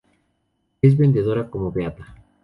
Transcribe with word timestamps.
Es 0.81 0.97
venerada 0.97 1.47
como 1.51 1.71
beata. 1.71 2.15